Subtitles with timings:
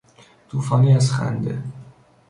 [0.49, 1.63] توفانی از خنده